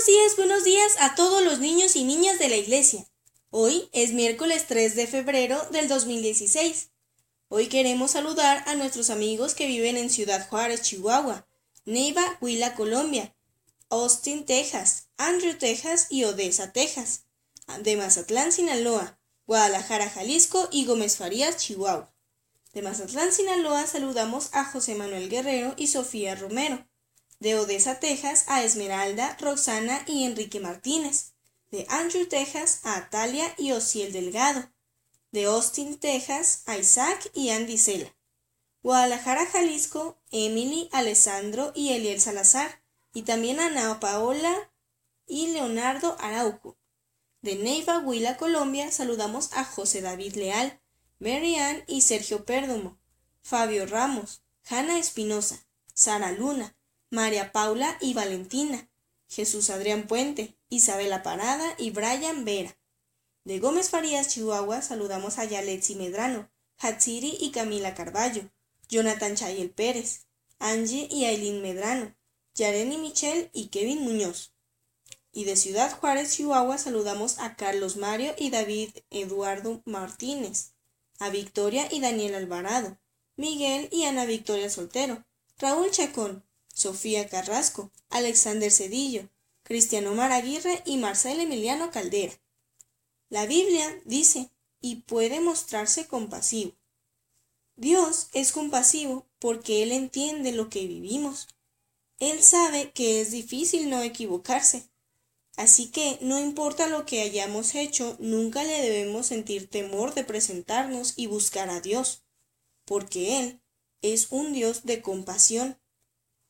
Buenos 0.00 0.16
días, 0.16 0.36
buenos 0.36 0.64
días 0.64 0.96
a 0.98 1.14
todos 1.14 1.44
los 1.44 1.58
niños 1.58 1.94
y 1.94 2.04
niñas 2.04 2.38
de 2.38 2.48
la 2.48 2.56
iglesia. 2.56 3.06
Hoy 3.50 3.90
es 3.92 4.14
miércoles 4.14 4.64
3 4.66 4.96
de 4.96 5.06
febrero 5.06 5.60
del 5.72 5.88
2016. 5.88 6.88
Hoy 7.48 7.66
queremos 7.66 8.12
saludar 8.12 8.64
a 8.66 8.76
nuestros 8.76 9.10
amigos 9.10 9.54
que 9.54 9.66
viven 9.66 9.98
en 9.98 10.08
Ciudad 10.08 10.48
Juárez, 10.48 10.80
Chihuahua, 10.80 11.46
Neiva, 11.84 12.38
Huila, 12.40 12.74
Colombia, 12.76 13.36
Austin, 13.90 14.46
Texas, 14.46 15.10
Andrew, 15.18 15.58
Texas 15.58 16.06
y 16.08 16.24
Odessa, 16.24 16.72
Texas, 16.72 17.26
de 17.82 17.98
Mazatlán, 17.98 18.52
Sinaloa, 18.52 19.20
Guadalajara, 19.46 20.08
Jalisco 20.08 20.66
y 20.72 20.86
Gómez 20.86 21.18
Farías, 21.18 21.58
Chihuahua. 21.58 22.10
De 22.72 22.80
Mazatlán, 22.80 23.34
Sinaloa 23.34 23.86
saludamos 23.86 24.48
a 24.52 24.64
José 24.64 24.94
Manuel 24.94 25.28
Guerrero 25.28 25.74
y 25.76 25.88
Sofía 25.88 26.36
Romero. 26.36 26.89
De 27.40 27.56
Odessa, 27.56 27.98
Texas 28.00 28.44
a 28.48 28.62
Esmeralda, 28.62 29.36
Roxana 29.40 30.04
y 30.06 30.24
Enrique 30.24 30.60
Martínez. 30.60 31.32
De 31.70 31.86
Andrew, 31.88 32.26
Texas 32.26 32.80
a 32.84 32.96
Atalia 32.96 33.54
y 33.56 33.72
Ociel 33.72 34.12
Delgado. 34.12 34.70
De 35.32 35.46
Austin, 35.46 35.98
Texas 35.98 36.62
a 36.66 36.76
Isaac 36.76 37.30
y 37.34 37.50
Andy 37.50 37.78
Sela. 37.78 38.14
Guadalajara, 38.82 39.46
Jalisco, 39.46 40.20
Emily, 40.30 40.88
Alessandro 40.92 41.72
y 41.74 41.94
Eliel 41.94 42.20
Salazar. 42.20 42.82
Y 43.14 43.22
también 43.22 43.58
a 43.58 43.66
Ana 43.66 43.98
Paola 44.00 44.54
y 45.26 45.48
Leonardo 45.48 46.16
Arauco. 46.20 46.76
De 47.40 47.54
Neiva, 47.54 48.00
Huila, 48.00 48.36
Colombia, 48.36 48.92
saludamos 48.92 49.54
a 49.54 49.64
José 49.64 50.02
David 50.02 50.34
Leal, 50.34 50.78
Mary 51.18 51.56
Ann 51.56 51.84
y 51.86 52.02
Sergio 52.02 52.44
Pérdomo, 52.44 53.00
Fabio 53.42 53.86
Ramos, 53.86 54.42
Hanna 54.68 54.98
Espinosa, 54.98 55.66
Sara 55.94 56.32
Luna, 56.32 56.76
María 57.10 57.50
Paula 57.50 57.98
y 58.00 58.14
Valentina, 58.14 58.88
Jesús 59.28 59.68
Adrián 59.70 60.06
Puente, 60.06 60.56
Isabela 60.68 61.24
Parada 61.24 61.74
y 61.76 61.90
Brian 61.90 62.44
Vera. 62.44 62.78
De 63.44 63.58
Gómez 63.58 63.90
Farías, 63.90 64.28
Chihuahua, 64.28 64.80
saludamos 64.80 65.38
a 65.38 65.44
Yaletsi 65.44 65.96
Medrano, 65.96 66.48
Hatsiri 66.78 67.36
y 67.40 67.50
Camila 67.50 67.94
Carballo, 67.94 68.48
Jonathan 68.88 69.34
Chayel 69.34 69.70
Pérez, 69.70 70.26
Angie 70.60 71.08
y 71.10 71.24
Aileen 71.24 71.62
Medrano, 71.62 72.14
Yareni 72.54 72.96
Michel 72.96 73.50
y 73.52 73.68
Kevin 73.68 74.02
Muñoz. 74.02 74.52
Y 75.32 75.44
de 75.44 75.56
Ciudad 75.56 75.96
Juárez, 75.98 76.36
Chihuahua, 76.36 76.78
saludamos 76.78 77.40
a 77.40 77.56
Carlos 77.56 77.96
Mario 77.96 78.34
y 78.38 78.50
David 78.50 78.90
Eduardo 79.10 79.82
Martínez, 79.84 80.74
a 81.18 81.28
Victoria 81.30 81.88
y 81.90 82.00
Daniel 82.00 82.36
Alvarado, 82.36 82.98
Miguel 83.34 83.88
y 83.90 84.04
Ana 84.04 84.26
Victoria 84.26 84.70
Soltero, 84.70 85.24
Raúl 85.58 85.90
Chacón, 85.90 86.44
Sofía 86.80 87.28
Carrasco, 87.28 87.90
Alexander 88.08 88.70
Cedillo, 88.70 89.28
Cristiano 89.62 90.14
Maraguirre 90.14 90.82
y 90.84 90.96
Marcel 90.96 91.40
Emiliano 91.40 91.90
Caldera. 91.90 92.32
La 93.28 93.46
Biblia 93.46 94.00
dice, 94.04 94.50
y 94.80 94.96
puede 95.02 95.40
mostrarse 95.40 96.06
compasivo. 96.06 96.72
Dios 97.76 98.28
es 98.32 98.52
compasivo 98.52 99.26
porque 99.38 99.82
Él 99.82 99.92
entiende 99.92 100.52
lo 100.52 100.68
que 100.68 100.86
vivimos. 100.86 101.48
Él 102.18 102.42
sabe 102.42 102.92
que 102.92 103.20
es 103.20 103.30
difícil 103.30 103.88
no 103.90 104.02
equivocarse 104.02 104.90
Así 105.56 105.90
que 105.90 106.18
no 106.22 106.40
importa 106.40 106.86
lo 106.86 107.04
que 107.04 107.20
hayamos 107.20 107.74
hecho, 107.74 108.16
nunca 108.18 108.64
le 108.64 108.80
debemos 108.80 109.26
sentir 109.26 109.68
temor 109.68 110.14
de 110.14 110.24
presentarnos 110.24 111.14
y 111.16 111.26
buscar 111.26 111.68
a 111.70 111.80
Dios, 111.80 112.22
porque 112.84 113.38
Él 113.40 113.60
es 114.00 114.28
un 114.30 114.52
Dios 114.52 114.84
de 114.84 115.02
compasión 115.02 115.78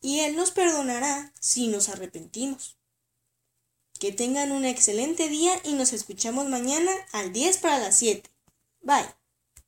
y 0.00 0.20
Él 0.20 0.36
nos 0.36 0.50
perdonará 0.50 1.32
si 1.40 1.68
nos 1.68 1.88
arrepentimos. 1.88 2.78
Que 3.98 4.12
tengan 4.12 4.52
un 4.52 4.64
excelente 4.64 5.28
día 5.28 5.60
y 5.64 5.72
nos 5.72 5.92
escuchamos 5.92 6.48
mañana 6.48 6.92
al 7.12 7.32
10 7.32 7.58
para 7.58 7.78
las 7.78 7.96
7. 7.96 8.30
Bye. 8.80 9.08